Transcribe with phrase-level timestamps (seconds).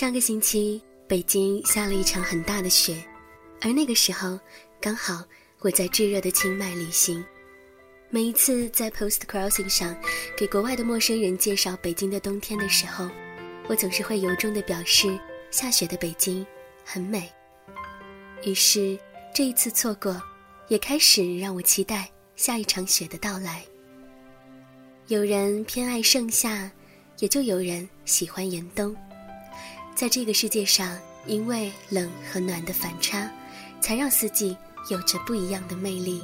[0.00, 3.04] 上个星期，北京下了一场很大的雪，
[3.60, 4.40] 而那个时候，
[4.80, 5.22] 刚好
[5.58, 7.22] 我在炙热的清迈旅行。
[8.08, 9.94] 每一次在 Post Crossing 上
[10.38, 13.10] 给国外的陌生人介绍北京的冬天的时候，
[13.68, 15.20] 我总是会由衷的表示，
[15.50, 16.46] 下雪的北京
[16.82, 17.30] 很美。
[18.46, 18.98] 于是
[19.34, 20.18] 这一次错过，
[20.68, 23.62] 也开始让我期待下一场雪的到来。
[25.08, 26.72] 有人偏爱盛夏，
[27.18, 28.96] 也就有人喜欢严冬。
[29.94, 33.30] 在这个世界上，因为冷和暖的反差，
[33.80, 34.56] 才让四季
[34.90, 36.22] 有着不一样的魅力。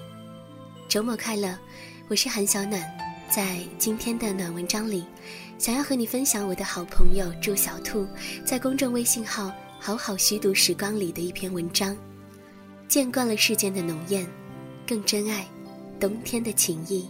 [0.88, 1.58] 周末快乐，
[2.08, 2.82] 我是韩小暖，
[3.30, 5.04] 在今天的暖文章里，
[5.58, 8.06] 想要和你分享我的好朋友祝小兔
[8.44, 11.94] 在公众微信号“好好虚度时光”里的一篇文章。
[12.88, 14.26] 见惯了世间的浓艳，
[14.86, 15.46] 更珍爱
[16.00, 17.06] 冬天的情谊。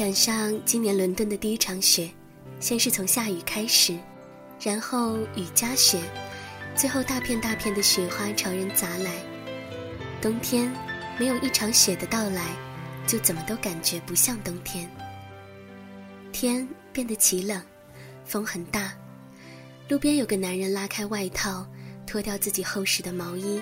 [0.00, 2.10] 赶上今年伦敦的第一场雪，
[2.58, 3.98] 先是从下雨开始，
[4.58, 6.00] 然后雨夹雪，
[6.74, 9.12] 最后大片大片的雪花朝人砸来。
[10.18, 10.72] 冬天
[11.18, 12.46] 没有一场雪的到来，
[13.06, 14.90] 就怎么都感觉不像冬天。
[16.32, 17.62] 天变得奇冷，
[18.24, 18.94] 风很大。
[19.86, 21.66] 路边有个男人拉开外套，
[22.06, 23.60] 脱掉自己厚实的毛衣，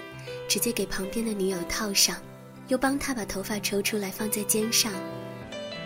[0.48, 2.16] 直接给旁边的女友套上，
[2.68, 4.92] 又帮他把头发抽出来放在肩上。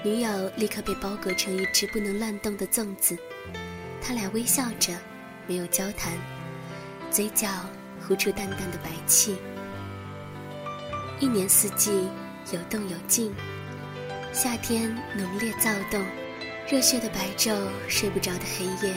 [0.04, 3.16] 女友立刻被包裹成一只不能乱动的粽子，
[4.00, 4.92] 他俩微笑着，
[5.46, 6.12] 没有交谈，
[7.08, 7.48] 嘴角
[8.04, 9.36] 呼出淡淡的白气。
[11.20, 12.08] 一年四季
[12.52, 13.32] 有动有静，
[14.32, 16.04] 夏天浓烈躁动，
[16.68, 17.56] 热血的白昼，
[17.88, 18.92] 睡不着的黑夜，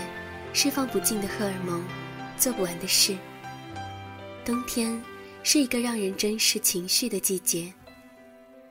[0.53, 1.85] 释放不尽的荷尔蒙，
[2.35, 3.15] 做不完的事。
[4.43, 4.99] 冬天
[5.43, 7.71] 是一个让人珍视情绪的季节，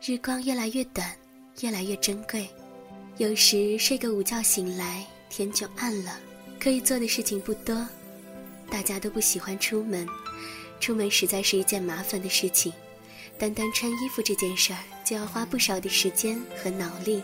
[0.05, 1.15] 日光越来越短。
[1.61, 2.49] 越来越珍贵，
[3.17, 6.19] 有时睡个午觉醒来，天就暗了，
[6.59, 7.87] 可以做的事情不多，
[8.69, 10.07] 大家都不喜欢出门，
[10.81, 12.73] 出门实在是一件麻烦的事情，
[13.39, 17.23] 单单穿衣服这件事儿就要花不少的时间和脑力，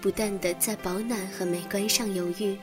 [0.00, 2.56] 不断的在保暖和美观上犹豫。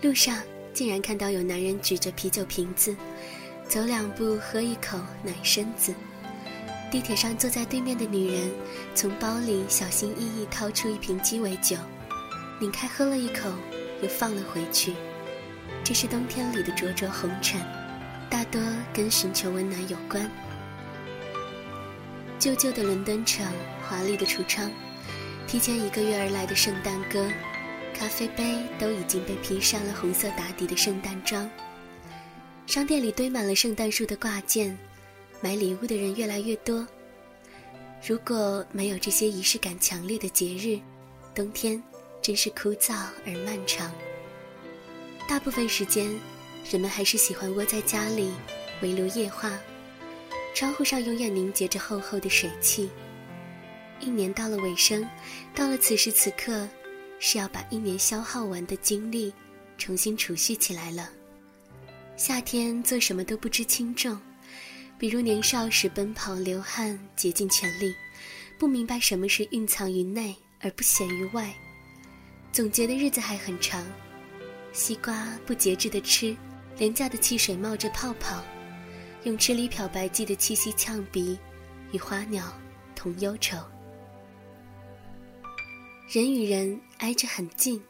[0.00, 2.96] 路上竟然看到有男人举着啤酒瓶子，
[3.68, 5.92] 走两步喝一口暖身子。
[6.90, 8.50] 地铁上坐在对面的女人，
[8.96, 11.76] 从包里小心翼翼掏出一瓶鸡尾酒，
[12.58, 13.48] 拧开喝了一口，
[14.02, 14.92] 又放了回去。
[15.84, 17.60] 这是冬天里的灼灼红尘，
[18.28, 18.60] 大多
[18.92, 20.28] 跟寻求温暖有关。
[22.40, 23.46] 旧旧的伦敦城，
[23.88, 24.68] 华丽的橱窗，
[25.46, 27.24] 提前一个月而来的圣诞歌，
[27.94, 31.48] 咖啡杯都已经被披上了红色打底的圣诞装。
[32.66, 34.76] 商店里堆满了圣诞树的挂件。
[35.42, 36.86] 买礼物的人越来越多。
[38.06, 40.78] 如果没有这些仪式感强烈的节日，
[41.34, 41.82] 冬天
[42.22, 42.94] 真是枯燥
[43.26, 43.92] 而漫长。
[45.28, 46.10] 大部分时间，
[46.70, 48.32] 人们还是喜欢窝在家里，
[48.82, 49.58] 围炉夜话。
[50.54, 52.90] 窗户上永远凝结着厚厚的水汽。
[54.00, 55.06] 一年到了尾声，
[55.54, 56.68] 到了此时此刻，
[57.18, 59.32] 是要把一年消耗完的精力
[59.78, 61.08] 重新储蓄起来了。
[62.16, 64.18] 夏天做什么都不知轻重。
[65.00, 67.96] 比如年少时奔跑流汗竭尽全力，
[68.58, 71.50] 不明白什么是蕴藏于内而不显于外，
[72.52, 73.82] 总觉得日子还很长。
[74.74, 76.36] 西瓜不节制的吃，
[76.76, 78.44] 廉价的汽水冒着泡泡，
[79.24, 81.38] 泳池里漂白剂的气息呛鼻，
[81.92, 82.52] 与花鸟
[82.94, 83.56] 同忧愁。
[86.10, 87.82] 人与人挨着很近，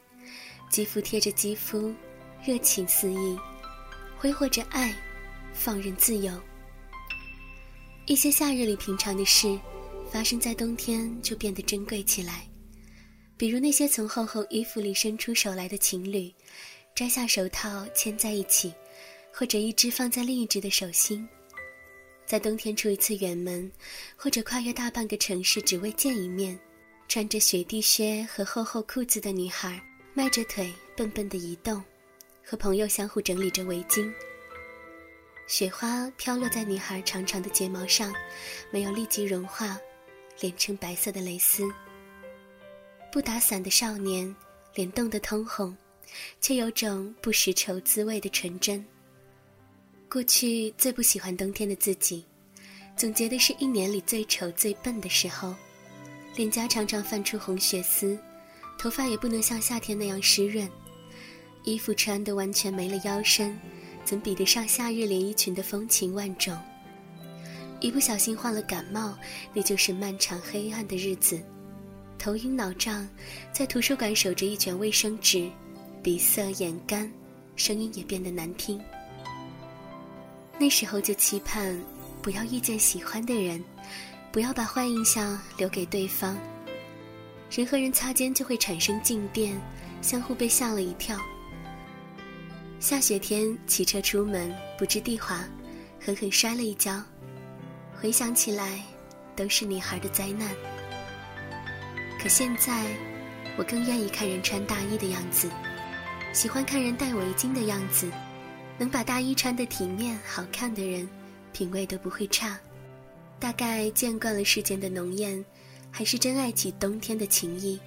[0.70, 1.92] 肌肤贴着肌肤，
[2.46, 3.36] 热情四溢，
[4.16, 4.94] 挥霍着爱，
[5.52, 6.40] 放任自由。
[8.10, 9.56] 一些夏日里平常的事，
[10.10, 12.44] 发生在冬天就变得珍贵起来。
[13.36, 16.28] 比如那些从厚厚衣服里伸出手来的情侣，
[16.92, 18.74] 摘下手套牵在一起，
[19.32, 21.24] 或者一只放在另一只的手心。
[22.26, 23.70] 在冬天出一次远门，
[24.16, 26.58] 或者跨越大半个城市只为见一面，
[27.06, 29.80] 穿着雪地靴和厚厚裤子的女孩，
[30.14, 31.80] 迈着腿笨笨的移动，
[32.44, 34.12] 和朋友相互整理着围巾。
[35.50, 38.14] 雪花飘落在女孩长长的睫毛上，
[38.70, 39.76] 没有立即融化，
[40.38, 41.68] 连成白色的蕾丝。
[43.10, 44.32] 不打伞的少年，
[44.76, 45.76] 脸冻得通红，
[46.40, 48.86] 却有种不识愁滋味的纯真。
[50.08, 52.24] 过去最不喜欢冬天的自己，
[52.96, 55.52] 总觉得是一年里最丑最笨的时候，
[56.36, 58.16] 脸颊常常泛出红血丝，
[58.78, 60.70] 头发也不能像夏天那样湿润，
[61.64, 63.58] 衣服穿得完全没了腰身，
[64.10, 66.58] 怎比得上夏日连衣裙的风情万种？
[67.78, 69.16] 一不小心患了感冒，
[69.54, 71.40] 那就是漫长黑暗的日子，
[72.18, 73.08] 头晕脑胀，
[73.52, 75.48] 在图书馆守着一卷卫生纸，
[76.02, 77.08] 鼻塞眼干，
[77.54, 78.82] 声音也变得难听。
[80.58, 81.80] 那时候就期盼，
[82.20, 83.62] 不要遇见喜欢的人，
[84.32, 86.36] 不要把坏印象留给对方。
[87.48, 89.56] 人和人擦肩就会产生静电，
[90.02, 91.16] 相互被吓了一跳。
[92.80, 95.46] 下雪天骑车出门，不知地滑，
[96.00, 96.98] 狠狠摔了一跤。
[98.00, 98.82] 回想起来，
[99.36, 100.48] 都是女孩的灾难。
[102.18, 102.86] 可现在，
[103.58, 105.50] 我更愿意看人穿大衣的样子，
[106.32, 108.10] 喜欢看人戴围巾的样子。
[108.78, 111.06] 能把大衣穿得体面好看的人，
[111.52, 112.58] 品味都不会差。
[113.38, 115.44] 大概见惯了世间的浓艳，
[115.90, 117.78] 还是真爱起冬天的情谊。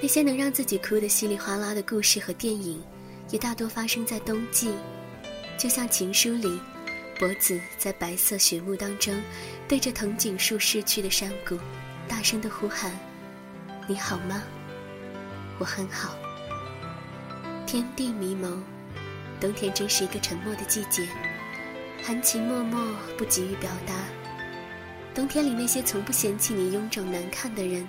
[0.00, 2.80] 那些能让自己哭得稀里哗啦的故事和电影，
[3.30, 4.74] 也大多发生在冬季。
[5.58, 6.60] 就像情书里。
[7.16, 9.14] 脖子在白色雪雾当中，
[9.68, 11.56] 对着藤井树逝去的山谷，
[12.08, 12.90] 大声的呼喊
[13.86, 14.42] ：“你好吗？
[15.60, 16.16] 我很好。”
[17.66, 18.60] 天地迷蒙，
[19.40, 21.06] 冬天真是一个沉默的季节，
[22.02, 22.76] 含情脉脉，
[23.16, 23.94] 不急于表达。
[25.14, 27.86] 冬天里那些从不嫌弃你臃肿难看的人，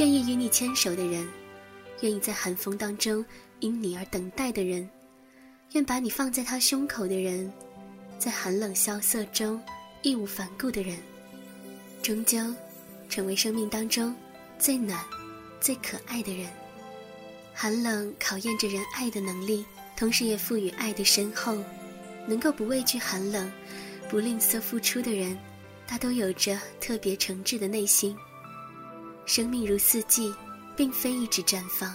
[0.00, 1.24] 愿意与你牵手的人，
[2.00, 3.24] 愿意在寒风当中
[3.60, 4.88] 因你而等待的人，
[5.72, 7.52] 愿把你放在他胸口的人。
[8.18, 9.60] 在寒冷萧瑟中
[10.02, 10.96] 义无反顾的人，
[12.02, 12.38] 终究
[13.08, 14.14] 成为生命当中
[14.58, 15.04] 最暖、
[15.60, 16.48] 最可爱的人。
[17.52, 19.64] 寒冷考验着人爱的能力，
[19.96, 21.56] 同时也赋予爱的深厚。
[22.26, 23.52] 能够不畏惧寒冷、
[24.08, 25.38] 不吝啬付出的人，
[25.86, 28.16] 大都有着特别诚挚的内心。
[29.26, 30.34] 生命如四季，
[30.74, 31.94] 并非一直绽放，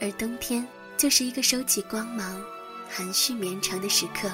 [0.00, 0.66] 而冬天
[0.96, 2.40] 就是一个收起光芒、
[2.88, 4.28] 含蓄绵长的时刻。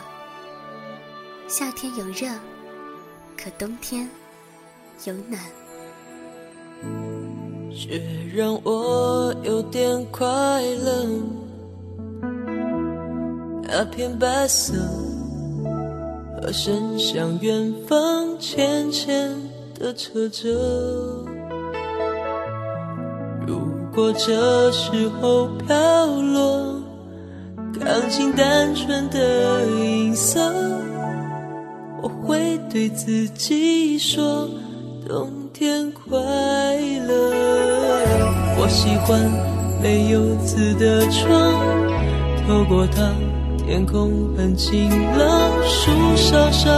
[1.49, 2.29] 夏天有热，
[3.37, 4.09] 可冬天
[5.05, 5.41] 有暖。
[7.75, 8.01] 却
[8.35, 10.27] 让我有点快
[10.63, 11.07] 乐。
[13.63, 14.75] 那片白色，
[16.37, 19.35] 和伸向远方浅浅
[19.75, 21.12] 的车辙。
[23.95, 26.81] 如果这时候飘落，
[27.79, 30.51] 钢琴单纯的音色。
[32.01, 34.49] 我会对自己说，
[35.07, 36.19] 冬天快
[37.07, 37.35] 乐。
[38.57, 39.21] 我喜欢
[39.83, 41.53] 没有字的窗，
[42.47, 43.13] 透过它，
[43.67, 46.73] 天空很晴朗，树梢上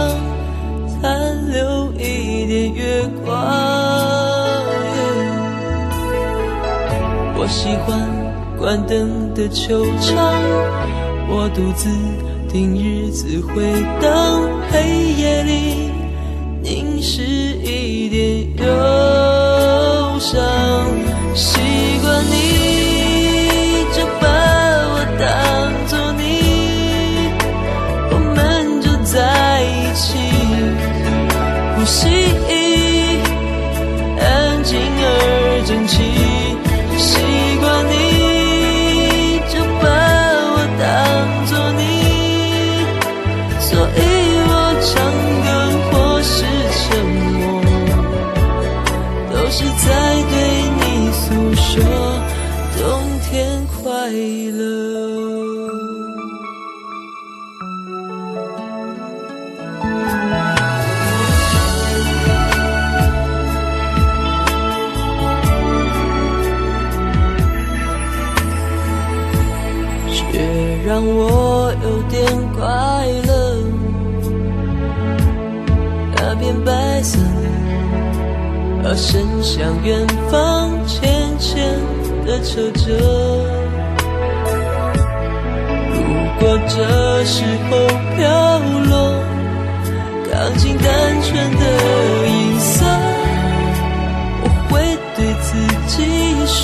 [1.01, 4.04] 残留一点月光。
[7.45, 10.17] 我喜欢关灯的球场，
[11.29, 11.87] 我独自。
[12.49, 13.71] 听日子回
[14.01, 15.91] 荡，黑夜里
[16.63, 20.41] 凝视一点忧伤。
[21.35, 21.59] 习
[22.01, 22.64] 惯你
[49.47, 49.93] 我是在
[50.31, 50.35] 对
[50.73, 51.73] 你诉说
[52.79, 52.83] 冬
[53.29, 54.65] 天快乐。
[70.09, 70.41] 却
[70.87, 72.25] 让我有点
[72.57, 72.65] 快
[73.24, 73.24] 乐。
[78.87, 81.73] 而伸向远方浅浅
[82.23, 82.83] 的车辙。
[85.89, 85.95] 如
[86.39, 87.71] 果这时候
[88.15, 88.23] 飘
[88.89, 88.93] 落，
[90.31, 90.85] 钢琴单
[91.23, 91.63] 纯的
[92.27, 92.85] 音色，
[94.43, 94.73] 我会
[95.15, 95.95] 对自己
[96.45, 96.63] 说，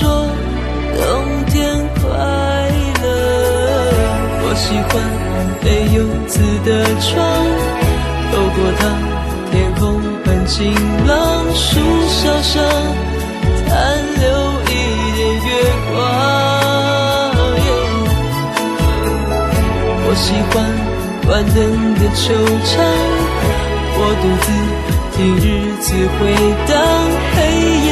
[0.93, 1.01] 冬
[1.47, 1.57] 天
[1.95, 2.01] 快
[3.01, 3.03] 乐。
[4.43, 4.45] 我。
[4.53, 4.91] 喜欢
[5.63, 7.17] 没有字的窗，
[8.31, 8.81] 透过它，
[10.51, 10.75] 晴
[11.07, 11.79] 朗，树
[12.09, 12.61] 梢上
[13.67, 13.71] 残
[14.19, 14.27] 留
[14.63, 14.71] 一
[15.15, 15.49] 点月
[15.89, 15.95] 光。
[20.03, 20.53] 我喜欢
[21.25, 21.57] 关灯
[21.95, 22.35] 的惆
[22.67, 22.69] 怅，
[23.95, 24.45] 我独自
[25.15, 25.47] 听日
[25.79, 25.87] 子
[26.19, 26.19] 回
[26.67, 26.69] 荡，
[27.33, 27.39] 黑
[27.87, 27.89] 夜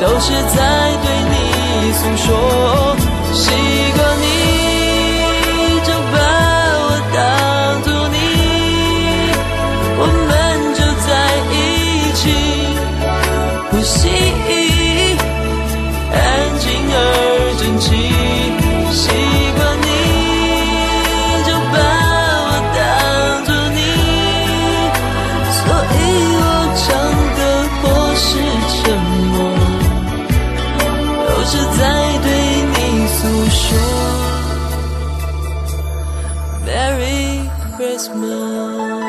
[0.00, 2.96] 都是在对你诉说
[3.34, 3.50] 习
[3.94, 4.39] 惯你
[38.00, 38.99] Christmas.